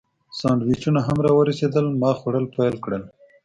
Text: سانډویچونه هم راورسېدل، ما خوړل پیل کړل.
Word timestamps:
سانډویچونه 0.39 0.99
هم 1.07 1.17
راورسېدل، 1.25 1.85
ما 2.01 2.11
خوړل 2.19 2.45
پیل 2.55 2.75
کړل. 2.83 3.03